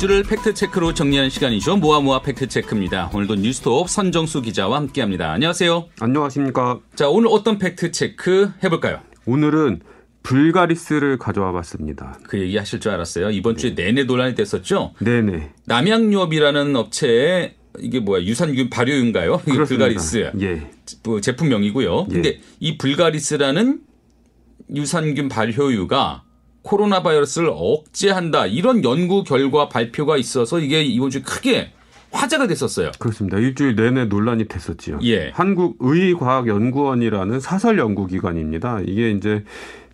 [0.00, 1.76] 주를 팩트체크로 정리하는 시간이죠.
[1.76, 3.10] 모아모아 팩트체크입니다.
[3.12, 5.30] 오늘도 뉴스톱 선정수 기자와 함께합니다.
[5.30, 5.90] 안녕하세요.
[6.00, 6.80] 안녕하십니까.
[6.94, 9.00] 자, 오늘 어떤 팩트체크 해볼까요?
[9.26, 9.80] 오늘은
[10.22, 12.18] 불가리스를 가져와 봤습니다.
[12.22, 13.30] 그 얘기 하실 줄 알았어요.
[13.30, 14.94] 이번 주에 내내 논란이 됐었죠.
[15.00, 15.50] 네네.
[15.66, 19.42] 남양유업이라는 업체에 이게 뭐야 유산균 발효인가요?
[19.46, 19.64] 이게.
[19.64, 20.70] 불가리스 예.
[21.04, 22.06] 뭐 제품명이고요.
[22.08, 22.14] 예.
[22.14, 23.80] 근데 이 불가리스라는
[24.74, 26.24] 유산균 발효유가
[26.62, 31.72] 코로나 바이러스를 억제한다 이런 연구 결과 발표가 있어서 이게 이번 주에 크게
[32.12, 32.90] 화제가 됐었어요.
[32.98, 33.38] 그렇습니다.
[33.38, 34.98] 일주일 내내 논란이 됐었지요.
[35.04, 35.30] 예.
[35.30, 38.80] 한국의과학연구원이라는 사설 연구기관입니다.
[38.84, 39.44] 이게 이제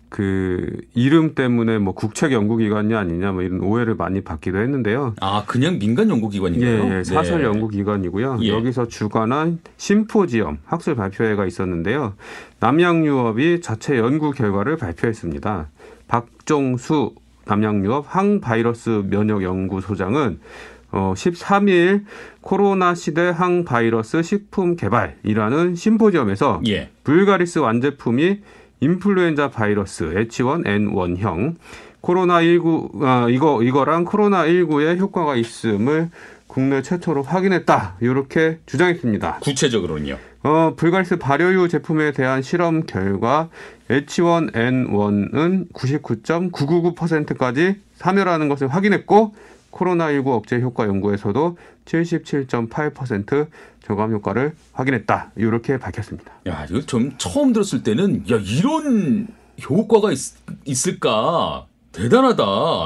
[0.09, 5.15] 그 이름 때문에 뭐 국책 연구기관이 아니냐 뭐 이런 오해를 많이 받기도 했는데요.
[5.19, 6.93] 아 그냥 민간 연구기관인가요?
[6.93, 7.45] 예, 예, 사설 네.
[7.45, 8.39] 연구기관이고요.
[8.41, 8.47] 예.
[8.47, 12.13] 여기서 주관한 심포지엄 학술 발표회가 있었는데요.
[12.59, 15.67] 남양 유업이 자체 연구 결과를 발표했습니다.
[16.07, 20.39] 박종수 남양유업 항바이러스 면역 연구소장은
[20.91, 22.05] 어, 13일
[22.41, 26.89] 코로나 시대 항바이러스 식품 개발이라는 심포지엄에서 예.
[27.03, 28.39] 불가리스 완제품이
[28.79, 31.55] 인플루엔자 바이러스 H1N1형
[32.01, 36.09] 코로나19 아, 이거 이거랑 코로나19에 효과가 있음을
[36.47, 37.97] 국내 최초로 확인했다.
[37.99, 39.39] 이렇게 주장했습니다.
[39.41, 40.17] 구체적으로는요.
[40.47, 43.49] 어, 불가리스 발효유 제품에 대한 실험 결과
[43.89, 49.35] H1N1은 99.999%까지 사멸하는 것을 확인했고
[49.71, 53.47] 코로나19 억제 효과 연구에서도 77.8%
[53.83, 55.33] 저감 효과를 확인했다.
[55.35, 56.31] 이렇게 밝혔습니다.
[56.47, 59.27] 야 이거 좀 처음 들었을 때는 야 이런
[59.69, 62.43] 효과가 있, 을까 대단하다.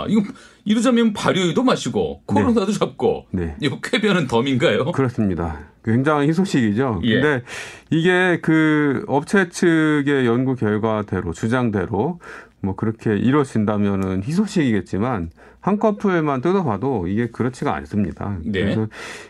[0.07, 0.23] 이거
[0.65, 3.55] 이러자면 발효유도 마시고 코로나도 잡고 네.
[3.61, 4.93] 이거 쾌변은 덤인가요?
[4.93, 5.70] 그렇습니다.
[5.83, 7.01] 굉장히 희소식이죠.
[7.03, 7.13] 예.
[7.13, 7.43] 근데
[7.89, 12.19] 이게 그 업체 측의 연구 결과대로 주장대로
[12.61, 15.31] 뭐 그렇게 이루어진다면은 희소식이겠지만
[15.61, 18.37] 한꺼풀만 뜯어봐도 이게 그렇지가 않습니다.
[18.43, 18.61] 네.
[18.61, 18.87] 그래서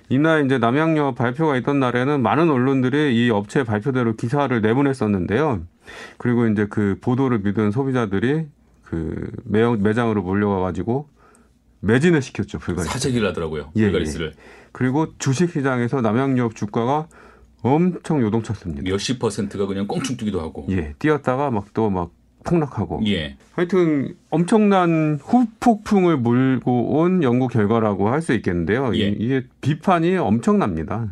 [0.09, 5.61] 이날 이제 남양유업 발표가 있던 날에는 많은 언론들이 이 업체 발표대로 기사를 내보냈었는데요.
[6.17, 8.45] 그리고 이제 그 보도를 믿은 소비자들이
[8.83, 11.09] 그 매, 매장으로 몰려와 가지고
[11.81, 12.87] 매진을 시켰죠 불가리.
[12.87, 13.71] 사재기를 하더라고요.
[13.75, 14.33] 예, 불가리스를
[14.71, 17.07] 그리고 주식시장에서 남양유업 주가가
[17.61, 18.81] 엄청 요동쳤습니다.
[18.83, 20.65] 몇십 퍼센트가 그냥 꽁충 뛰기도 하고.
[20.69, 22.11] 예, 뛰었다가 막 또 막
[22.43, 23.01] 폭락하고.
[23.05, 23.37] 예.
[23.53, 28.95] 하여튼 엄청난 후폭풍을 몰고 온 연구 결과라고 할 수 있겠는데요.
[28.95, 29.09] 예.
[29.09, 31.11] 이- 이게 비판이 엄청납니다.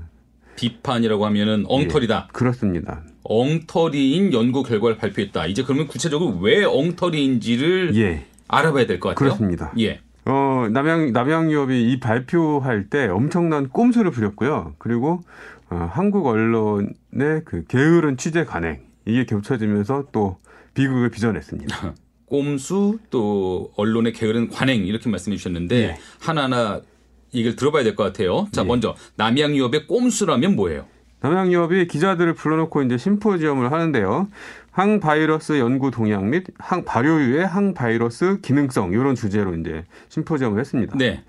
[0.56, 2.30] 비판이라고 하면은 엉터리다.
[2.34, 3.04] 그렇습니다.
[3.24, 5.46] 엉터리인 연구 결과를 발표했다.
[5.48, 9.16] 이제 그러면 구체적으로 왜 엉터리인지를 예, 알아봐야 될 것 같아요.
[9.30, 9.72] 그렇습니다.
[9.80, 10.00] 예.
[10.26, 14.76] 어, 남양, 남양유업이 이 발표할 때 엄청난 꼼수를 부렸고요.
[14.78, 15.22] 그리고
[15.70, 20.38] 어, 한국 언론의 그 게으른 취재 간행 이게 겹쳐지면서 또
[20.74, 21.94] 비극을 빚어냈습니다.
[22.28, 25.98] 꼼수 또 언론의 게으른 관행 이렇게 말씀해 주셨는데 예.
[26.20, 26.82] 하나하나
[27.34, 28.48] 얘기를 들어봐야 될 것 같아요.
[28.52, 28.66] 자, 예.
[28.66, 30.86] 먼저 남양유업의 꼼수라면 뭐예요?
[31.22, 34.28] 남양유업이 기자들을 불러놓고 이제 심포지엄을 하는데요.
[34.80, 40.98] 항바이러스 연구 동향 및 항발효유의 항바이러스 기능성 이런 주제로 이제 심포지엄을 했습니다.
[40.98, 41.22] 네.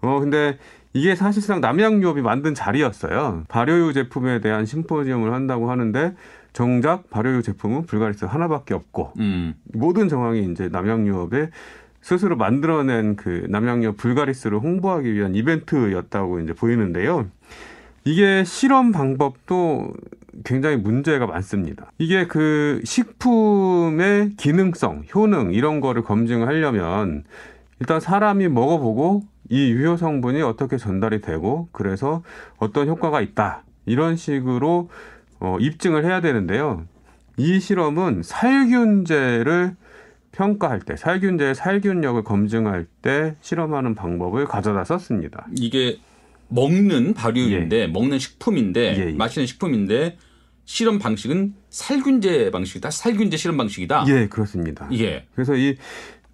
[0.00, 0.56] 어 근데
[0.94, 3.44] 이게 사실상 남양유업이 만든 자리였어요.
[3.48, 6.14] 발효유 제품에 대한 심포지엄을 한다고 하는데
[6.54, 9.54] 정작 발효유 제품은 불가리스 하나밖에 없고 음.
[9.74, 11.50] 모든 정황이 이제 남양유업의
[12.00, 17.26] 스스로 만들어낸 그 남양유업 불가리스를 홍보하기 위한 이벤트였다고 이제 보이는데요.
[18.06, 19.92] 이게 실험 방법도
[20.44, 21.90] 굉장히 문제가 많습니다.
[21.98, 27.24] 이게 그 식품의 기능성, 효능 이런 거를 검증하려면
[27.80, 32.22] 일단 사람이 먹어보고 이 유효 성분이 어떻게 전달이 되고 그래서
[32.58, 34.88] 어떤 효과가 있다 이런 식으로
[35.40, 36.84] 어, 입증을 해야 되는데요.
[37.36, 39.76] 이 실험은 살균제를
[40.32, 45.46] 평가할 때, 살균제의 살균력을 검증할 때 실험하는 방법을 가져다 썼습니다.
[45.56, 45.98] 이게
[46.54, 49.12] 먹는 발효인데 먹는 식품인데 예, 예.
[49.12, 50.16] 마시는 식품인데
[50.64, 52.90] 실험 방식은 살균제 방식이다.
[52.90, 54.06] 살균제 실험 방식이다.
[54.08, 54.88] 예, 그렇습니다.
[54.92, 55.26] 예.
[55.34, 55.76] 그래서 이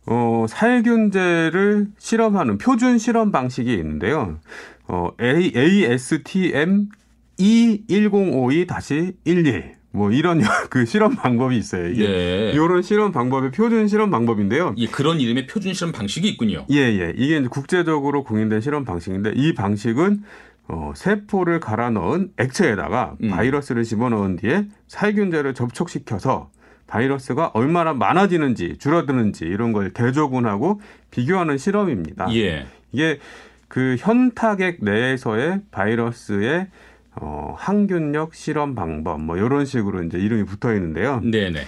[0.06, 4.38] 어, 살균제를 실험하는 표준 실험 방식이 있는데요.
[4.86, 6.90] 어, ASTM
[7.38, 10.40] E1052-11 뭐 이런
[10.70, 11.88] 그 실험 방법이 있어요.
[11.88, 12.52] 이게 예.
[12.52, 14.74] 이런 실험 방법의 표준 실험 방법인데요.
[14.78, 16.66] 예, 그런 이름의 표준 실험 방식이 있군요.
[16.70, 17.12] 예, 예.
[17.16, 20.22] 이게 이제 국제적으로 공인된 실험 방식인데 이 방식은
[20.68, 23.30] 어, 세포를 갈아 넣은 액체에다가 음.
[23.30, 26.50] 바이러스를 집어넣은 뒤에 살균제를 접촉시켜서
[26.86, 32.32] 바이러스가 얼마나 많아지는지 줄어드는지 이런 걸 대조군하고 비교하는 실험입니다.
[32.34, 32.66] 예.
[32.92, 33.18] 이게
[33.66, 36.68] 그 현타객 내에서의 바이러스의
[37.16, 41.20] 어, 항균력 실험 방법 뭐 이런 식으로 이제 이름이 붙어 있는데요.
[41.20, 41.60] 네네.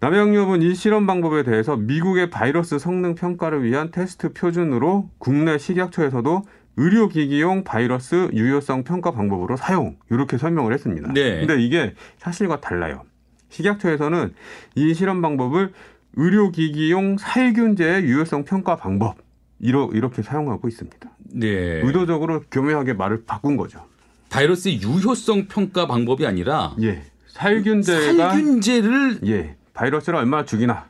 [0.00, 6.42] 남양유업은 이 실험 방법에 대해서 미국의 바이러스 성능 평가를 위한 테스트 표준으로 국내 식약처에서도
[6.76, 11.12] 의료기기용 바이러스 유효성 평가 방법으로 사용 이렇게 설명을 했습니다.
[11.12, 11.38] 네.
[11.38, 13.02] 근데 이게 사실과 달라요.
[13.48, 14.34] 식약처에서는
[14.74, 15.72] 이 실험 방법을
[16.16, 19.16] 의료기기용 살균제의 유효성 평가 방법
[19.58, 21.10] 이렇게 사용하고 있습니다.
[21.32, 21.48] 네.
[21.82, 23.86] 의도적으로 교묘하게 말을 바꾼 거죠.
[24.30, 27.02] 바이러스의 유효성 평가 방법이 아니라 예.
[27.28, 29.56] 살균제가 살균제를 예.
[29.72, 30.86] 바이러스를 얼마나 죽이나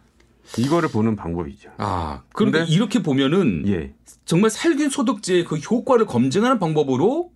[0.59, 1.71] 이거를 보는 방법이죠.
[1.79, 3.95] 아, 그런데 이렇게 보면은 예.
[4.25, 7.31] 정말 살균 소독제의 그 효과를 검증하는 방법으로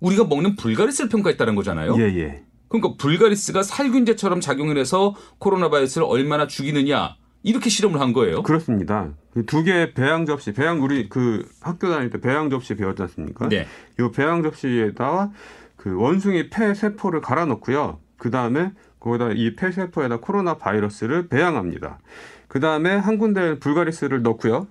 [0.00, 1.96] 우리가 먹는 불가리스를 평가했다는 거잖아요.
[1.98, 2.42] 예, 예.
[2.68, 8.42] 그러니까 불가리스가 살균제처럼 작용을 해서 코로나 바이러스를 얼마나 죽이느냐 이렇게 실험을 한 거예요.
[8.42, 9.08] 그렇습니다.
[9.32, 13.48] 그두 개의 배양 접시, 배양 우리 그 학교 다닐 때 배양 접시 배웠지 않습니까?
[13.48, 13.66] 네.
[14.00, 15.30] 이 배양 접시에다가
[15.76, 18.00] 그 원숭이 폐 세포를 갈아 넣고요.
[18.18, 22.00] 그 다음에 거기다 이 폐 세포에다 코로나 바이러스를 배양합니다.
[22.48, 24.66] 그 다음에 한 군데 불가리스를 넣고요.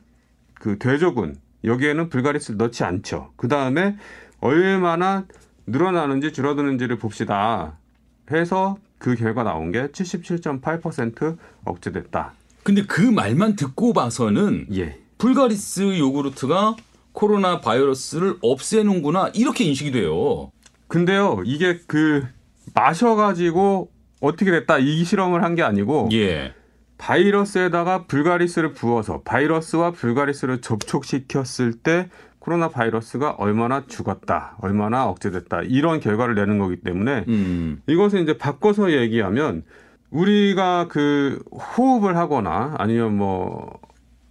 [0.55, 3.31] 그 돼지군 여기에는 불가리스를 넣지 않죠.
[3.37, 3.95] 그 다음에
[4.41, 5.25] 얼마나
[5.65, 7.77] 늘어나는지 줄어드는지를 봅시다.
[8.31, 12.33] 해서 그 결과 나온 게 77.8% 억제됐다.
[12.65, 14.97] 근데 그 말만 듣고 봐서는 예.
[15.19, 16.75] 불가리스 요구르트가
[17.11, 20.51] 코로나 바이러스를 없애는구나 이렇게 인식이 돼요.
[20.87, 22.23] 근데요, 이게 그
[22.73, 26.53] 마셔가지고 어떻게 됐다 이 실험을 한 게 아니고 예.
[26.97, 32.09] 바이러스에다가 불가리스를 부어서 바이러스와 불가리스를 접촉시켰을 때
[32.39, 37.81] 코로나 바이러스가 얼마나 죽었다, 얼마나 억제됐다 이런 결과를 내는 거기 때문에 음.
[37.85, 39.63] 이것을 이제 바꿔서 얘기하면
[40.09, 43.79] 우리가 그 호흡을 하거나 아니면 뭐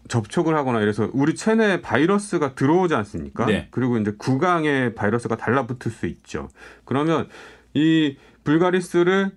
[0.08, 3.46] 접촉을 하거나 이래서 우리 체내에 바이러스가 들어오지 않습니까?
[3.46, 3.68] 네.
[3.70, 6.48] 그리고 이제 구강에 바이러스가 달라붙을 수 있죠.
[6.84, 7.28] 그러면
[7.72, 9.32] 이 불가리스를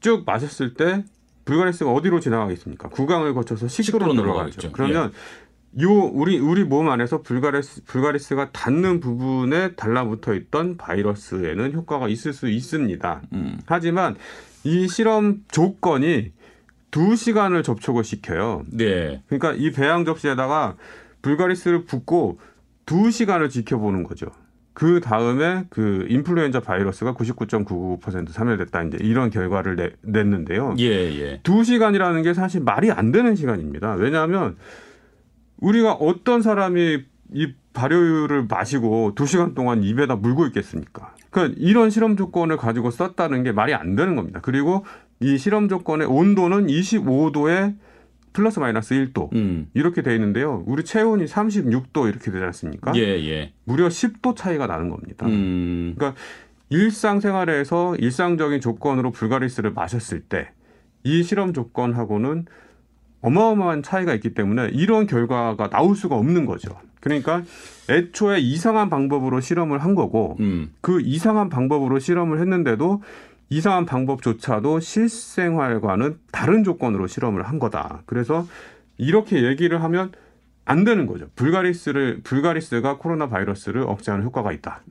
[0.00, 1.04] 쭉 마셨을 때
[1.44, 2.88] 불가리스가 어디로 지나가겠습니까?
[2.88, 4.22] 구강을 거쳐서 식도로 들어가죠.
[4.22, 4.72] 들어가겠죠.
[4.72, 5.12] 그러면
[5.80, 12.48] 요 우리 우리 몸 안에서 불가리스 불가리스가 닿는 부분에 달라붙어 있던 바이러스에는 효과가 있을 수
[12.48, 13.22] 있습니다.
[13.32, 13.58] 음.
[13.66, 14.16] 하지만
[14.64, 16.32] 이 실험 조건이
[16.90, 18.64] 두 시간을 접촉을 시켜요.
[18.70, 19.22] 네.
[19.26, 20.76] 그러니까 이 배양 접시에다가
[21.22, 22.38] 불가리스를 붓고
[22.84, 24.26] 두 시간을 지켜보는 거죠.
[24.74, 30.76] 그 다음에 그 인플루엔자 바이러스가 99.99% 사멸됐다 이제 이런 결과를 내, 냈는데요.
[30.78, 31.40] 예, 예.
[31.42, 33.94] 두 시간이라는 게 사실 말이 안 되는 시간입니다.
[33.94, 34.56] 왜냐하면
[35.58, 37.04] 우리가 어떤 사람이
[37.34, 41.14] 이 발효유를 마시고 두 시간 동안 입에다 물고 있겠습니까?
[41.32, 44.38] 그러니까 이런 실험 조건을 가지고 썼다는 게 말이 안 되는 겁니다.
[44.40, 44.84] 그리고
[45.18, 47.74] 이 실험 조건의 온도는 25도에
[48.32, 49.68] 플러스 마이너스 1도 음.
[49.74, 50.62] 이렇게 돼 있는데요.
[50.66, 52.92] 우리 체온이 36도 이렇게 되지 않습니까?
[52.94, 53.52] 예, 예.
[53.64, 55.26] 무려 10도 차이가 나는 겁니다.
[55.26, 55.96] 음.
[56.70, 60.52] 일상생활에서 일상적인 조건으로 불가리스를 마셨을 때
[61.04, 62.46] 이 실험 조건하고는
[63.22, 66.70] 어마어마한 차이가 있기 때문에 이런 결과가 나올 수가 없는 거죠.
[67.02, 67.42] 그러니까
[67.90, 70.72] 애초에 이상한 방법으로 실험을 한 거고 음.
[70.80, 73.02] 그 이상한 방법으로 실험을 했는데도
[73.50, 78.02] 이상한 방법조차도 실생활과는 다른 조건으로 실험을 한 거다.
[78.06, 78.46] 그래서
[78.98, 80.12] 이렇게 얘기를 하면
[80.64, 81.26] 안 되는 거죠.
[81.34, 84.82] 불가리스를 불가리스가 코로나 바이러스를 억제하는 효과가 있다.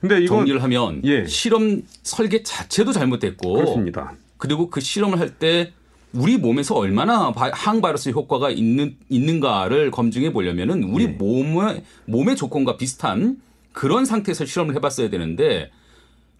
[0.00, 1.24] 근데 이건 정리를 하면 예.
[1.26, 4.12] 실험 설계 자체도 잘못됐고 그렇습니다.
[4.36, 5.72] 그리고 그 실험을 할 때
[6.12, 11.08] 우리 몸에서 얼마나 바- 항바이러스 효과가 있는 있는가를 검증해 보려면은 우리 예.
[11.08, 13.36] 몸의 몸의 조건과 비슷한
[13.72, 15.70] 그런 상태에서 실험을 해봤어야 되는데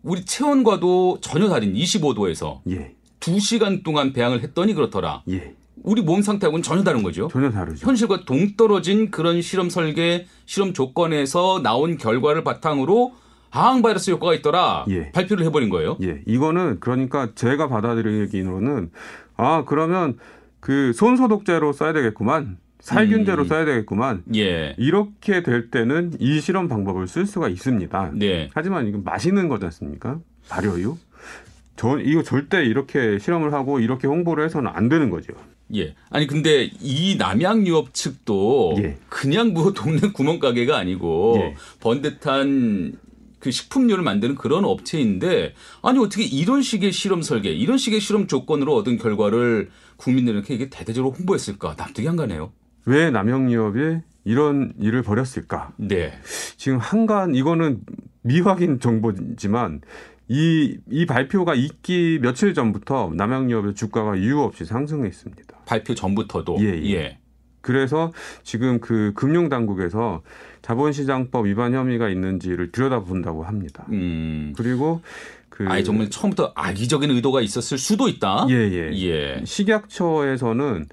[0.02, 5.22] 우리 체온과도 전혀 다른 25도에서 예, 2시간 동안 배양을 했더니 그렇더라.
[5.30, 7.28] 예, 우리 몸 상태하고는 전혀 다른 거죠.
[7.30, 7.86] 전혀 다르죠.
[7.86, 13.12] 현실과 동떨어진 그런 실험 설계, 실험 조건에서 나온 결과를 바탕으로
[13.50, 14.84] 항바이러스 효과가 있더라.
[14.90, 15.10] 예.
[15.12, 15.96] 발표를 해버린 거예요.
[16.02, 18.90] 예, 이거는 그러니까 제가 받아들이기로는
[19.40, 20.18] 아 그러면
[20.60, 23.48] 그 손소독제로 써야 되겠구만, 살균제로 음.
[23.48, 24.22] 써야 되겠구만.
[24.34, 24.74] 예.
[24.76, 28.12] 이렇게 될 때는 이 실험 방법을 쓸 수가 있습니다.
[28.14, 28.50] 네.
[28.54, 30.18] 하지만 이건 마시는 거지 않습니까?
[30.48, 30.96] 발효유.
[31.76, 35.32] 저 이거 절대 이렇게 실험을 하고 이렇게 홍보를 해서는 안 되는 거죠.
[35.74, 35.94] 예.
[36.10, 38.98] 아니 근데 이 남양유업 측도 예.
[39.08, 41.54] 그냥 뭐 동네 구멍가게가 아니고 예.
[41.80, 42.92] 번듯한
[43.40, 48.76] 그 식품료를 만드는 그런 업체인데 아니 어떻게 이런 식의 실험 설계, 이런 식의 실험 조건으로
[48.76, 52.52] 얻은 결과를 국민들에게 이게 대대적으로 홍보했을까 납득이 안 가네요.
[52.84, 55.72] 왜 남영유업이 이런 일을 벌였을까?
[55.76, 56.12] 네.
[56.56, 57.80] 지금 한간 이거는
[58.22, 59.80] 미확인 정보지만
[60.28, 65.62] 이, 이 발표가 있기 며칠 전부터 남양유업의 주가가 이유 없이 상승했습니다.
[65.66, 67.18] 발표 전부터도 예, 예.
[67.60, 68.12] 그래서
[68.42, 70.22] 지금 그 금융당국에서
[70.62, 73.86] 자본시장법 위반 혐의가 있는지를 들여다본다고 합니다.
[73.90, 74.52] 음.
[74.56, 75.02] 그리고
[75.48, 78.46] 그 아예 정말 처음부터 악의적인 의도가 있었을 수도 있다.
[78.48, 78.90] 예, 예.
[78.94, 79.42] 예.
[79.44, 80.86] 식약처에서는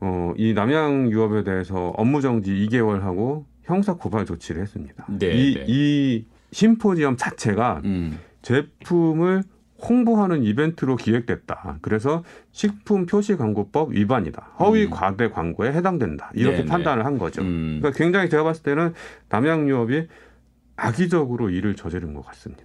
[0.00, 5.06] 어, 이 남양 유업에 대해서 업무 정지 2개월 하고 형사 고발 조치를 했습니다.
[5.08, 5.64] 네, 이, 네.
[5.68, 8.18] 이 심포지엄 자체가 음.
[8.42, 9.44] 제품을
[9.88, 11.78] 홍보하는 이벤트로 기획됐다.
[11.82, 12.22] 그래서
[12.52, 14.50] 식품 표시 광고법 위반이다.
[14.60, 14.90] 허위 음.
[14.90, 16.30] 과대 광고에 해당된다.
[16.34, 16.68] 이렇게 네, 네.
[16.68, 17.42] 판단을 한 거죠.
[17.42, 17.78] 음.
[17.80, 18.94] 그러니까 굉장히 제가 봤을 때는
[19.28, 20.06] 남양유업이
[20.76, 22.62] 악의적으로 일을 저지른 것 같습니다.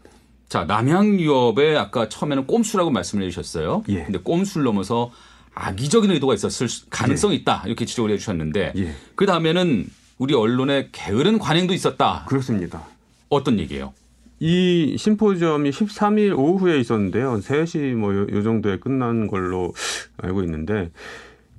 [0.47, 3.83] 자, 남양유업에 아까 처음에는 꼼수라고 말씀을 해주셨어요.
[3.89, 4.03] 예.
[4.05, 5.11] 근데 꼼수를 넘어서
[5.53, 7.63] 악의적인 의도가 있었을 수- 가능성이 있다.
[7.65, 9.87] 이렇게 지적을 해주셨는데 예, 그 다음에는
[10.19, 12.25] 우리 언론의 게으른 관행도 있었다.
[12.27, 12.83] 그렇습니다.
[13.29, 13.93] 어떤 얘기예요?
[14.39, 17.37] 이 심포지엄이 13일 오후에 있었는데요.
[17.37, 19.73] 3시 뭐요 정도에 끝난 걸로
[20.17, 20.91] 알고 있는데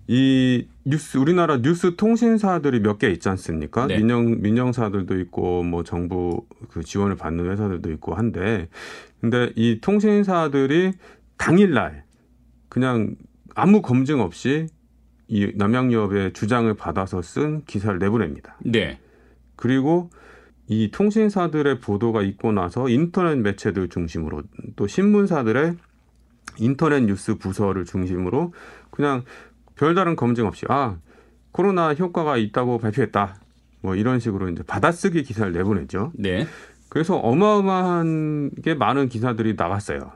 [0.06, 3.86] 이 뉴스 우리나라 뉴스 통신사들이 몇 개 있지 않습니까?
[3.86, 3.98] 네.
[3.98, 8.68] 민영 민영사들도 있고 뭐 정부 그 지원을 받는 회사들도 있고 한데
[9.20, 10.92] 근데 이 통신사들이
[11.36, 12.04] 당일날
[12.68, 13.16] 그냥
[13.54, 14.66] 아무 검증 없이
[15.26, 18.56] 이 남양유업의 주장을 받아서 쓴 기사를 내보냅니다.
[18.64, 18.98] 네.
[19.56, 20.10] 그리고
[20.68, 24.42] 이 통신사들의 보도가 있고 나서 인터넷 매체들 중심으로
[24.76, 25.76] 또 신문사들의
[26.58, 28.52] 인터넷 뉴스 부서를 중심으로
[28.90, 29.24] 그냥
[29.76, 30.98] 별다른 검증 없이 아
[31.52, 33.36] 코로나 효과가 있다고 발표했다
[33.80, 36.12] 뭐 이런 식으로 이제 받아쓰기 기사를 내보냈죠.
[36.14, 36.46] 네.
[36.88, 40.12] 그래서 어마어마한 게 많은 기사들이 나갔어요.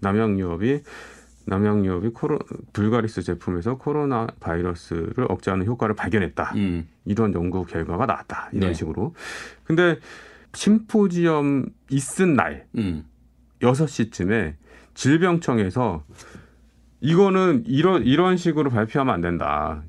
[0.00, 0.82] 남양유업이
[1.48, 2.38] 남양유업이 코로
[2.72, 6.52] 불가리스 제품에서 코로나 바이러스를 억제하는 효과를 발견했다.
[6.56, 6.88] 음.
[7.04, 8.50] 이런 연구 결과가 나왔다.
[8.52, 8.74] 이런 네.
[8.74, 9.14] 식으로.
[9.64, 9.98] 근데
[10.52, 13.04] 심포지엄 있은 날 음.
[13.60, 14.54] 6시쯤에
[14.94, 16.04] 질병청에서
[17.00, 19.82] 이거는 이런 이런 식으로 발표하면 안 된다.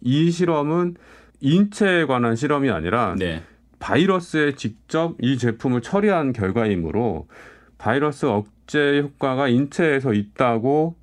[0.00, 0.96] 이 실험은
[1.40, 3.42] 인체에 관한 실험이 아니라 네.
[3.78, 7.28] 바이러스에 직접 이 제품을 처리한 결과이므로
[7.78, 10.96] 바이러스 억제 효과가 인체에서 있다고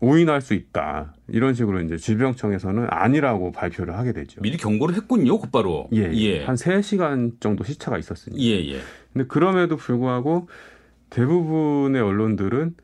[0.00, 1.14] 오인할 수 있다.
[1.28, 4.40] 이런 식으로 이제 질병청에서는 아니라고 발표를 하게 되죠.
[4.40, 5.88] 미리 경고를 했군요, 곧바로.
[5.92, 6.44] 예, 예.
[6.44, 8.40] 한 3시간 정도 시차가 있었으니까.
[8.42, 8.80] 예, 예.
[9.12, 10.48] 근데 그럼에도 불구하고
[11.10, 12.74] 대부분의 언론들은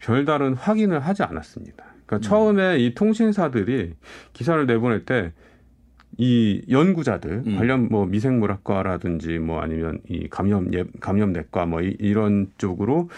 [0.00, 1.84] 별다른 확인을 하지 않았습니다.
[2.06, 2.20] 그러니까 음.
[2.20, 3.94] 처음에 이 통신사들이
[4.32, 5.32] 기사를 내보낼 때
[6.16, 7.56] 이 연구자들 음.
[7.56, 13.08] 관련 뭐 미생물학과라든지 뭐 아니면 이 감염 예 감염내과 뭐 이, 이런 쪽으로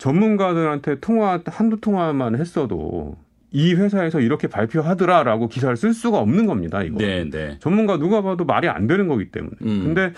[0.00, 3.16] 전문가들한테 통화 한두 통화만 했어도
[3.52, 6.82] 이 회사에서 이렇게 발표하더라라고 기사를 쓸 수가 없는 겁니다.
[6.82, 6.98] 이거.
[6.98, 7.58] 네, 네.
[7.60, 9.52] 전문가 누가 봐도 말이 안 되는 거기 때문에.
[9.62, 9.84] 음.
[9.84, 10.12] 근데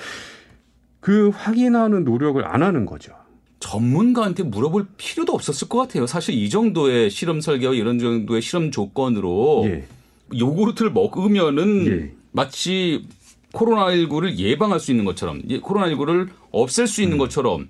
[1.00, 3.12] 그 확인하는 노력을 안 하는 거죠.
[3.58, 6.06] 전문가한테 물어볼 필요도 없었을 것 같아요.
[6.06, 9.84] 사실 이 정도의 실험 설계와 이런 정도의 실험 조건으로 예.
[10.36, 12.12] 요구르트를 먹으면은 예.
[12.30, 13.04] 마치
[13.52, 17.04] 코로나19를 예방할 수 있는 것처럼 예, 코로나19를 없앨 수 음.
[17.04, 17.68] 있는 것처럼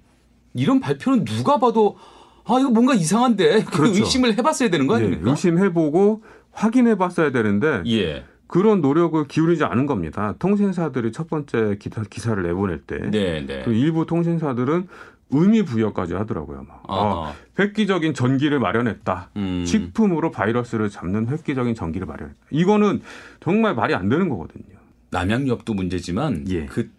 [0.54, 1.96] 이런 발표는 누가 봐도
[2.44, 4.00] 아 이거 뭔가 이상한데 그 그렇죠.
[4.00, 5.30] 의심을 해봤어야 되는 거 예, 아닙니까?
[5.30, 10.34] 의심해보고 확인해봤어야 되는데 예, 그런 노력을 기울이지 않은 겁니다.
[10.38, 13.62] 통신사들이 첫 번째 기사, 기사를 내보낼 때 네, 네.
[13.64, 14.88] 그 일부 통신사들은
[15.30, 16.64] 의미 부여까지 하더라고요.
[16.68, 16.82] 막.
[16.88, 19.30] 아, 아, 획기적인 전기를 마련했다.
[19.36, 22.38] 음, 식품으로 바이러스를 잡는 획기적인 전기를 마련했다.
[22.50, 23.00] 이거는
[23.40, 24.76] 정말 말이 안 되는 거거든요.
[25.10, 26.66] 남양유업도 문제지만 예.
[26.66, 26.90] 그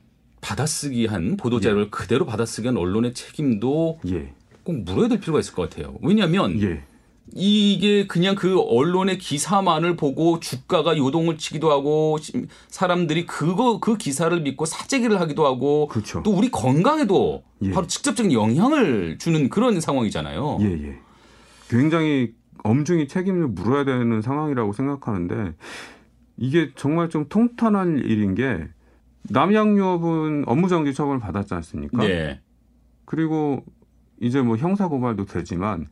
[0.44, 4.34] 받아쓰기한 보도 자료를 그대로 받아쓰기한 언론의 책임도 예,
[4.64, 5.96] 꼭 물어야 될 필요가 있을 것 같아요.
[6.02, 6.84] 왜냐하면 예,
[7.34, 14.38] 이게 그냥 그 언론의 기사만을 보고 주가가 요동을 치기도 하고 시- 사람들이 그거 그 기사를
[14.42, 16.22] 믿고 사재기를 하기도 하고 그렇죠.
[16.24, 17.72] 또 우리 건강에도 예.
[17.72, 20.58] 바로 직접적인 영향을 주는 그런 상황이잖아요.
[20.62, 20.98] 예, 예.
[21.70, 22.34] 굉장히
[22.66, 25.54] 엄중히 책임을 물어야 되는 상황이라고 생각하는데
[26.38, 28.68] 이게 정말 좀 통탄한 일인 게
[29.30, 32.06] 남양유업은 업무정지 처분을 받았지 않습니까?
[32.06, 32.42] 네.
[33.06, 33.64] 그리고
[34.20, 35.88] 이제 뭐 형사 고발도 되지만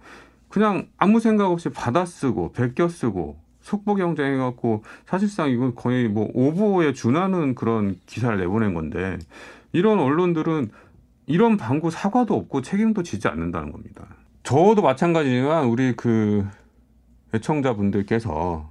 [0.50, 6.29] 그냥 아무 생각 없이 받아 쓰고 베껴 쓰고 속보 경쟁해 갖고 사실상 이건 거의 뭐
[6.33, 9.17] 오보에 준하는 그런 기사를 내보낸 건데
[9.71, 10.69] 이런 언론들은
[11.27, 14.07] 이런 방구 사과도 없고 책임도 지지 않는다는 겁니다.
[14.43, 16.45] 저도 마찬가지지만 우리 그
[17.33, 18.69] 애청자분들께서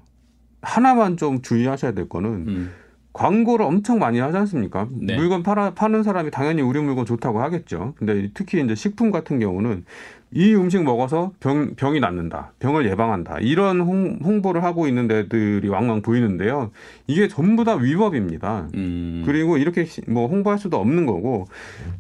[0.61, 2.73] 하나만 좀 주의하셔야 될 거는 음.
[3.12, 4.87] 광고를 엄청 많이 하지 않습니까?
[4.93, 5.17] 네.
[5.17, 7.95] 물건 팔아, 파는 사람이 당연히 우리 물건 좋다고 하겠죠.
[7.97, 9.85] 근데 특히 이제 식품 같은 경우는
[10.33, 12.52] 이 음식 먹어서 병, 병이 낫는다.
[12.61, 13.38] 병을 예방한다.
[13.40, 16.71] 이런 홍, 홍보를 하고 있는 데들이 왕왕 보이는데요.
[17.09, 18.69] 이게 전부 다 위법입니다.
[18.75, 19.25] 음.
[19.26, 21.47] 그리고 이렇게 시- 뭐 홍보할 수도 없는 거고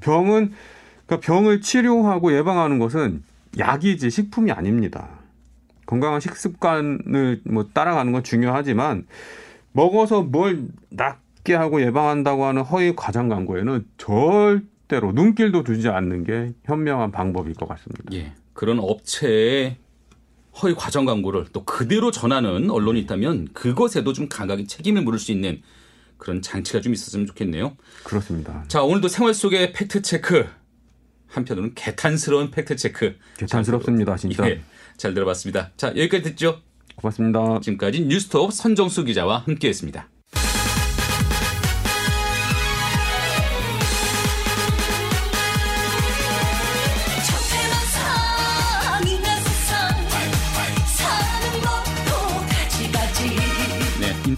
[0.00, 0.52] 병은
[1.06, 3.24] 그러니까 병을 치료하고 예방하는 것은
[3.58, 5.08] 약이지 식품이 아닙니다.
[5.86, 9.06] 건강한 식습관을 뭐 따라가는 건 중요하지만
[9.72, 17.12] 먹어서 뭘 낫게 하고 예방한다고 하는 허위 과장 광고에는 절대로 눈길도 두지 않는 게 현명한
[17.12, 18.04] 방법일 것 같습니다.
[18.12, 18.32] 예.
[18.52, 19.76] 그런 업체의
[20.62, 25.62] 허위 과정 광고를 또 그대로 전하는 언론이 있다면 그것에도 좀 강하게 책임을 물을 수 있는
[26.18, 27.76] 그런 장치가 좀 있었으면 좋겠네요.
[28.04, 28.64] 그렇습니다.
[28.68, 30.46] 자, 오늘도 생활 속의 팩트 체크.
[31.28, 33.16] 한편으로는 개탄스러운 팩트 체크.
[33.38, 34.46] 개탄스럽습니다, 진짜.
[34.50, 34.60] 예,
[34.96, 35.70] 잘 들어봤습니다.
[35.76, 36.60] 자, 여기까지 듣죠.
[37.00, 37.60] 고맙습니다.
[37.60, 40.09] 지금까지 뉴스톱 선정수 기자와 함께했습니다.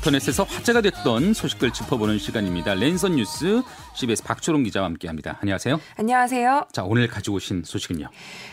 [0.07, 2.75] 인터넷에서 화제가 됐던 소식들 짚어보는 시간입니다.
[2.75, 3.63] 랜선 뉴스
[3.95, 5.39] CBS 박초롱 기자와 함께합니다.
[5.41, 5.81] 안녕하세요.
[5.97, 6.67] 안녕하세요.
[6.73, 8.09] 자, 오늘 가지고 오신 소식은요.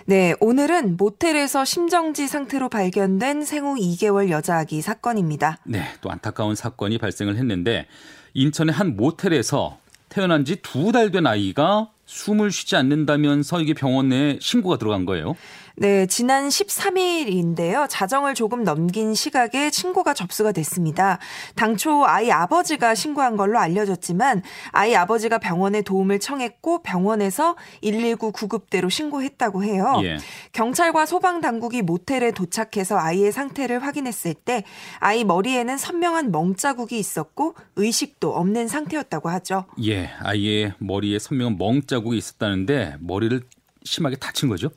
[0.05, 5.57] 네, 오늘은 모텔에서 심정지 상태로 발견된 생후 2개월 여자 아기 사건입니다.
[5.65, 7.87] 네, 또 안타까운 사건이 발생을 했는데
[8.35, 9.79] 인천의 한 모텔에서
[10.09, 15.35] 태어난 지 두 달 된 아이가 숨을 쉬지 않는다면서 이게 병원에 신고가 들어간 거예요.
[15.75, 17.87] 네, 지난 13일인데요.
[17.87, 21.19] 자정을 조금 넘긴 시각에 신고가 접수가 됐습니다.
[21.55, 29.63] 당초 아이 아버지가 신고한 걸로 알려졌지만 아이 아버지가 병원에 도움을 청했고 병원에서 119 구급대로 신고했다고
[29.63, 30.01] 해요.
[30.03, 30.17] 예.
[30.51, 34.65] 경찰과 소방 당국이 모텔에 도착해서 아이의 상태를 확인했을 때
[34.99, 39.63] 아이 머리에는 선명한 멍자국이 있었고 의식도 없는 상태였다고 하죠.
[39.85, 43.41] 예, 아이의 머리에 선명한 멍 자국 이 있었다는데 머리를
[43.83, 44.69] 심하게 다친 거죠.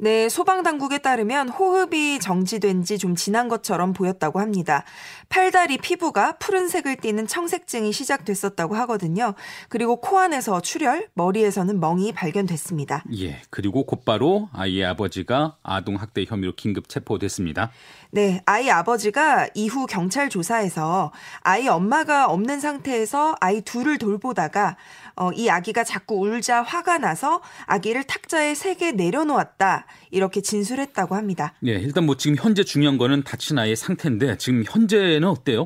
[0.00, 4.84] 네, 소방 당국에 따르면 호흡이 정지된 지 좀 지난 것처럼 보였다고 합니다.
[5.28, 9.34] 팔다리 피부가 푸른색을 띠는 청색증이 시작됐었다고 하거든요.
[9.68, 13.02] 그리고 코 안에서 출혈, 머리에서는 멍이 발견됐습니다.
[13.18, 17.72] 예, 그리고 곧바로 아이의 아버지가 아동 학대 혐의로 긴급 체포됐습니다.
[18.10, 24.76] 네, 아이 아버지가 이후 경찰 조사에서 아이 엄마가 없는 상태에서 아이 둘을 돌보다가
[25.18, 29.86] 어, 이 아기가 자꾸 울자 화가 나서 아기를 탁자에 세게 내려놓았다.
[30.10, 31.54] 이렇게 진술했다고 합니다.
[31.66, 35.64] 예, 일단 뭐 지금 현재 중요한 거는 다친 아이의 상태인데 지금 현재는 어때요?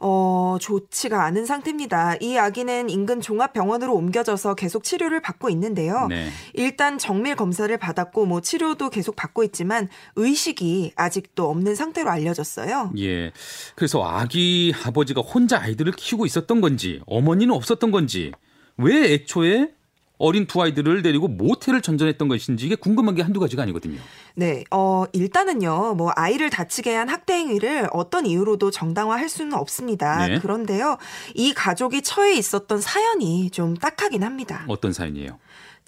[0.00, 2.16] 어, 좋지가 않은 상태입니다.
[2.20, 6.06] 이 아기는 인근 종합병원으로 옮겨져서 계속 치료를 받고 있는데요.
[6.08, 6.30] 네.
[6.54, 12.92] 일단 정밀 검사를 받았고 뭐 치료도 계속 받고 있지만 의식이 아직도 없는 상태로 알려졌어요.
[12.98, 13.32] 예.
[13.74, 18.32] 그래서 아기 아버지가 혼자 아이들을 키우고 있었던 건지 어머니는 없었던 건지
[18.78, 19.70] 왜 애초에
[20.18, 24.00] 어린 두 아이들을 데리고 모텔을 전전했던 것인지 이게 궁금한 게 한두 가지가 아니거든요.
[24.34, 30.26] 네, 어, 일단은요, 뭐, 아이를 다치게 한 학대 행위를 어떤 이유로도 정당화할 수는 없습니다.
[30.26, 30.38] 네.
[30.40, 30.98] 그런데요,
[31.34, 34.64] 이 가족이 처해 있었던 사연이 좀 딱하긴 합니다.
[34.66, 35.38] 어떤 사연이에요?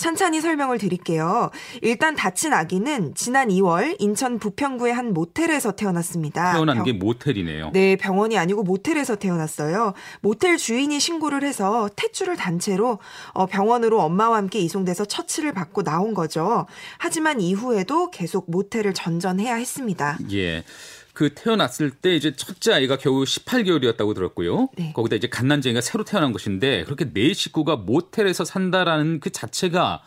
[0.05, 1.51] 찬찬히 설명을 드릴게요.
[1.83, 6.55] 일단 다친 아기는 지난 2월 인천 부평구의 한 모텔에서 태어났습니다.
[6.55, 7.71] 태어난 병- 게 모텔이네요.
[7.75, 9.93] 네, 병원이 아니고 모텔에서 태어났어요.
[10.23, 12.99] 모텔 주인이 신고를 해서 퇴출을 단체로
[13.35, 16.65] 어, 병원으로 엄마와 함께 이송돼서 처치를 받고 나온 거죠.
[16.97, 20.17] 하지만 이후에도 계속 모텔을 전전해야 했습니다.
[20.33, 20.65] 예.
[21.13, 24.69] 그 태어났을 때 이제 첫째 아이가 겨우 18개월이었다고 들었고요.
[24.77, 24.93] 네.
[24.93, 30.03] 거기다 이제 갓난쟁이가 새로 태어난 것인데 그렇게 네 식구가 모텔에서 산다라는 그 자체가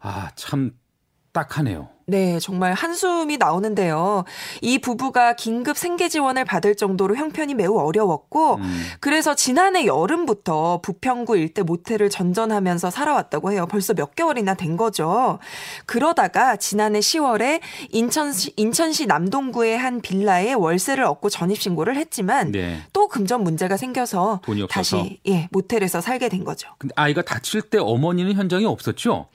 [0.00, 0.72] 아, 참
[1.32, 1.88] 딱 하네요.
[2.08, 4.24] 네, 정말 한숨이 나오는데요.
[4.62, 8.82] 이 부부가 긴급 생계 지원을 받을 정도로 형편이 매우 어려웠고, 음.
[9.00, 13.66] 그래서 지난해 여름부터 부평구 일대 모텔을 전전하면서 살아왔다고 해요.
[13.70, 15.38] 벌써 몇 개월이나 된 거죠.
[15.84, 17.60] 그러다가 지난해 10월에
[17.90, 22.80] 인천시, 인천시 남동구의 한 빌라에 월세를 얻고 전입신고를 했지만, 네.
[22.94, 24.40] 또 금전 문제가 생겨서.
[24.70, 26.70] 다시 예, 모텔에서 살게 된 거죠.
[26.78, 29.28] 근데 아이가 다칠 때 어머니는 현장에 없었죠?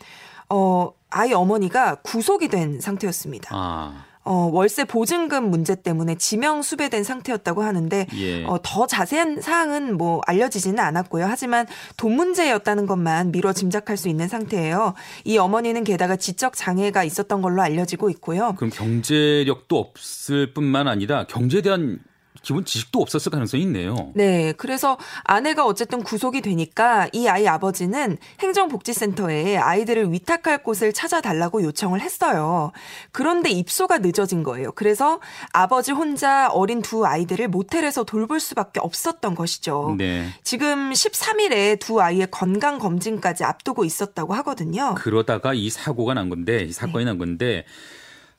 [0.54, 3.50] 어, 아이 어머니가 구속이 된 상태였습니다.
[3.52, 4.06] 아.
[4.26, 8.46] 어, 월세 보증금 문제 때문에 지명 수배된 상태였다고 하는데 예.
[8.46, 11.26] 어, 더 자세한 사항은 뭐 알려지지는 않았고요.
[11.26, 11.66] 하지만
[11.98, 14.94] 돈 문제였다는 것만 미뤄 짐작할 수 있는 상태예요.
[15.26, 18.54] 이 어머니는 게다가 지적 장애가 있었던 걸로 알려지고 있고요.
[18.56, 22.00] 그럼 경제력도 없을 뿐만 아니라 경제에 대한
[22.42, 24.12] 기본 지식도 없었을 가능성이 있네요.
[24.16, 32.02] 네, 그래서 아내가 어쨌든 구속이 되니까 이 아이 아버지는 행정복지센터에 아이들을 위탁할 곳을 찾아달라고 요청을
[32.02, 32.72] 했어요.
[33.12, 34.72] 그런데 입소가 늦어진 거예요.
[34.74, 35.20] 그래서
[35.52, 39.96] 아버지 혼자 어린 두 아이들을 모텔에서 돌볼 수밖에 없었던 것이죠.
[39.98, 40.28] 네.
[40.44, 44.96] 지금 13일에 두 아이의 건강 검진까지 앞두고 있었다고 하거든요.
[44.96, 46.72] 그러다가 이 사고가 난 건데 이 네.
[46.74, 47.66] 사건이 난 건데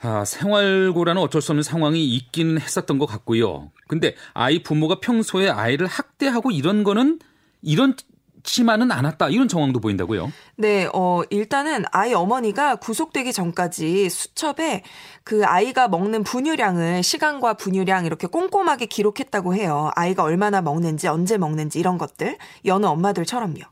[0.04, 3.70] 아, 생활고라는 어쩔 수 없는 상황이 있기는 했었던 것 같고요.
[3.88, 7.18] 근데 아이 부모가 평소에 아이를 학대하고 이런 거는
[7.62, 7.96] 이런
[8.44, 10.30] 많지만은 않았다 이런 정황도 보인다고요.
[10.56, 14.82] 네, 어, 일단은 아이 어머니가 구속되기 전까지 수첩에
[15.24, 19.90] 그 아이가 먹는 분유량을 시간과 분유량 이렇게 꼼꼼하게 기록했다고 해요.
[19.96, 22.36] 아이가 얼마나 먹는지, 언제 먹는지 이런 것들.
[22.66, 23.62] 여느 엄마들처럼요.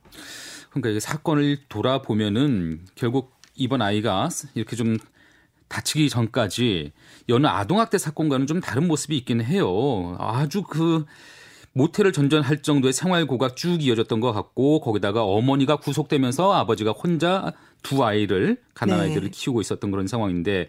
[0.70, 4.96] 그러니까 이게 사건을 돌아보면은 결국 이번 아이가 이렇게 좀
[5.72, 6.92] 다치기 전까지
[7.30, 10.16] 여느 아동학대 사건과는 좀 다른 모습이 있긴 해요.
[10.20, 11.06] 아주 그
[11.72, 18.58] 모텔을 전전할 정도의 생활고가 쭉 이어졌던 것 같고 거기다가 어머니가 구속되면서 아버지가 혼자 두 아이를
[18.74, 19.04] 가난 네.
[19.04, 20.68] 아이들을 키우고 있었던 그런 상황인데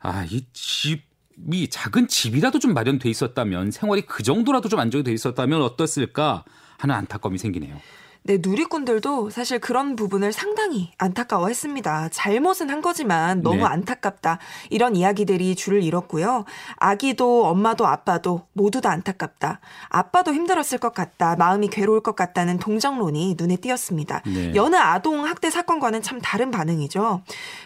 [0.00, 5.62] 아 이 집이 작은 집이라도 좀 마련돼 있었다면 생활이 그 정도라도 좀 안정이 돼 있었다면
[5.62, 6.44] 어땠을까
[6.76, 7.80] 하는 안타까움이 생기네요.
[8.26, 12.08] 네, 누리꾼들도 사실 그런 부분을 상당히 안타까워했습니다.
[12.08, 13.64] 잘못은 한 거지만 너무 네.
[13.64, 14.38] 안타깝다.
[14.70, 16.46] 이런 이야기들이 줄을 잃었고요.
[16.76, 19.60] 아기도 엄마도 아빠도 모두 다 안타깝다.
[19.90, 21.36] 아빠도 힘들었을 것 같다.
[21.36, 24.22] 마음이 괴로울 것 같다는 동정론이 눈에 띄었습니다.
[24.24, 24.54] 네.
[24.54, 27.20] 여느 아동 학대 사건과는 참 다른 반응이죠.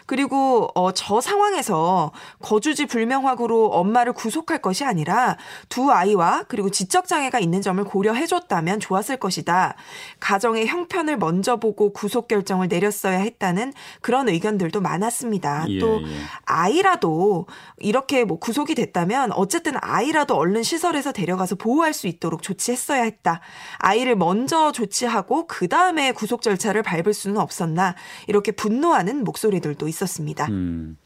[0.07, 5.37] 그리고 어, 저 상황에서 거주지 불명확으로 엄마를 구속할 것이 아니라
[5.69, 9.75] 두 아이와 그리고 지적 장애가 있는 점을 고려해줬다면 좋았을 것이다.
[10.19, 15.65] 가정 의 형편을 먼저 보고 구속 결정을 내렸어야 했다는 그런 의견들도 많았습니다.
[15.69, 16.07] 예, 또 예.
[16.45, 23.41] 아이라도 이렇게 뭐 구속이 됐다면 어쨌든 아이라도 얼른 시설에서 데려가서 보호할 수 있도록 조치했어야 했다.
[23.77, 27.95] 아이를 먼저 조치하고 그 다음에 구속 절차를 밟을 수는 없었나
[28.27, 30.47] 이렇게 분노하는 목소리들도 있었습니다.
[30.47, 30.97] 음,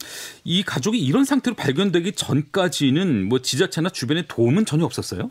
[0.44, 5.30] 이 가족이 이런 상태로 발견되기 전까지는 뭐 지자체나 주변에 도움은 전혀 없었어요?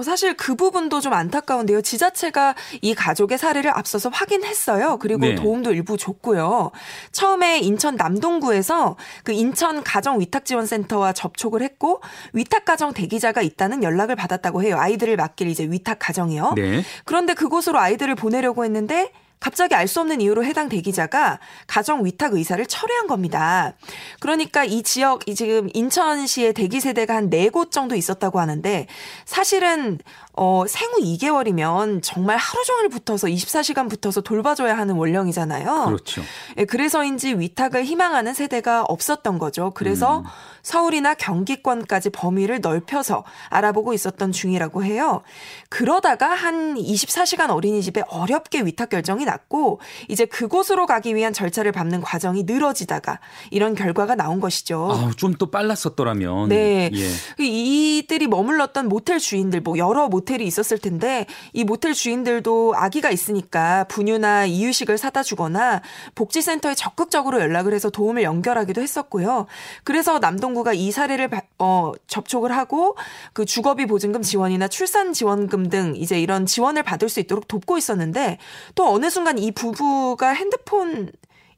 [0.00, 1.82] 어, 사실 그 부분도 좀 안타까운데요.
[1.82, 4.98] 지자체가 이 가족의 사례를 앞서서 확인했어요.
[4.98, 5.34] 그리고 네.
[5.34, 6.70] 도움도 일부 줬고요.
[7.12, 12.00] 처음에 인천 남동구에서 그 인천 가정 위탁 지원센터와 접촉을 했고
[12.32, 14.78] 위탁 가정 대기자가 있다는 연락을 받았다고 해요.
[14.78, 16.54] 아이들을 맡길 이제 위탁 가정이요.
[16.56, 16.82] 네.
[17.04, 22.64] 그런데 그곳으로 아이들을 보내려고 했는데 갑자기 알 수 없는 이유로 해당 대기자가 가정 위탁 의사를
[22.66, 23.72] 철회한 겁니다.
[24.20, 28.86] 그러니까 이 지역 이 지금 인천시의 대기 세대가 한 네 곳 정도 있었다고 하는데
[29.24, 29.98] 사실은
[30.42, 35.84] 어 생후 2개월이면 정말 하루 종일 붙어서 24시간 붙어서 돌봐줘야 하는 원령이잖아요.
[35.84, 36.22] 그렇죠.
[36.56, 39.72] 예, 그래서인지 위탁을 희망하는 세대가 없었던 거죠.
[39.74, 40.24] 그래서
[40.62, 45.20] 서울이나 경기권까지 범위를 넓혀서 알아보고 있었던 중이라고 해요.
[45.68, 52.44] 그러다가 한 24시간 어린이집에 어렵게 위탁 결정이 났고 이제 그곳으로 가기 위한 절차를 밟는 과정이
[52.44, 54.90] 늘어지다가 이런 결과가 나온 것이죠.
[54.90, 56.48] 아, 좀또 빨랐었더라면.
[56.48, 56.90] 네.
[56.94, 57.08] 예.
[57.36, 63.10] 그 이들이 머물렀던 모텔 주인들 뭐 여러 모텔 이 있었을 텐데 이 모텔 주인들도 아기가
[63.10, 65.82] 있으니까 분유나 이유식을 사다 주거나
[66.14, 69.46] 복지센터에 적극적으로 연락을 해서 도움을 연결하기도 했었고요.
[69.82, 72.96] 그래서 남동구가 이 사례를 바- 어, 접촉을 하고
[73.32, 78.38] 그 주거비 보증금 지원이나 출산 지원금 등 이제 이런 지원을 받을 수 있도록 돕고 있었는데
[78.76, 81.10] 또 어느 순간 이 부부가 핸드폰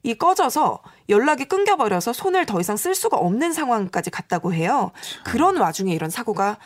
[0.05, 4.91] 이 꺼져서 연락이 끊겨버려서 손을 더 이상 쓸 수가 없는 상황까지 갔다고 해요.
[5.23, 6.57] 그런 와중에 이런 사고가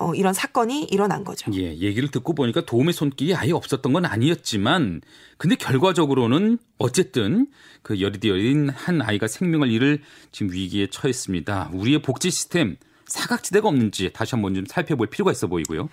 [0.00, 1.50] 어, 이런 사건이 일어난 거죠.
[1.54, 5.00] 예, 얘기를 듣고 보니까 도움의 손길이 아예 없었던 건 아니었지만,
[5.36, 7.48] 근데 결과적으로는 어쨌든
[7.82, 11.70] 그 여리디 여린 한 아이가 생명을 잃을 지금 위기에 처했습니다.
[11.72, 15.88] 우리의 복지 시스템 사각지대가 없는지 다시 한번 좀 살펴볼 필요가 있어 보이고요.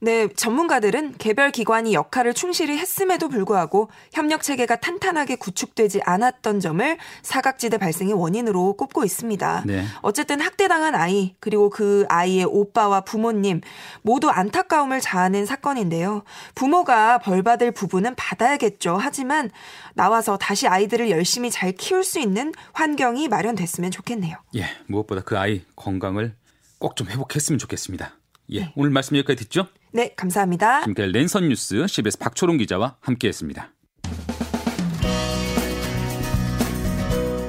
[0.00, 7.78] 네, 전문가들은 개별 기관이 역할을 충실히 했음에도 불구하고 협력 체계가 탄탄하게 구축되지 않았던 점을 사각지대
[7.78, 9.64] 발생의 원인으로 꼽고 있습니다.
[9.66, 9.84] 네.
[10.02, 13.60] 어쨌든 학대당한 아이 그리고 그 아이의 오빠와 부모님
[14.02, 16.22] 모두 안타까움을 자아낸 사건인데요.
[16.54, 18.98] 부모가 벌받을 부분은 받아야겠죠.
[19.00, 19.50] 하지만
[19.94, 24.36] 나와서 다시 아이들을 열심히 잘 키울 수 있는 환경이 마련됐으면 좋겠네요.
[24.56, 26.34] 예, 무엇보다 그 아이 건강을
[26.78, 28.17] 꼭 좀 회복했으면 좋겠습니다.
[28.54, 29.66] 예, 오늘 말씀 여기까지 듣죠?
[29.92, 30.80] 네, 감사합니다.
[30.80, 33.72] 지금까지 랜선 뉴스 CBS 박초롱 기자와 함께했습니다.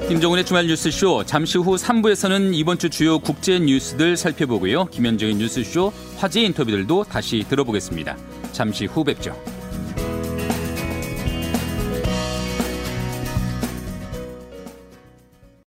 [0.08, 4.86] 김정은의 주말 뉴스쇼 잠시 후 3부에서는 이번 주 주요 국제 뉴스들 살펴보고요.
[4.86, 8.16] 김현정의 뉴스쇼 화제 인터뷰들도 다시 들어보겠습니다.
[8.50, 9.40] 잠시 후 뵙죠.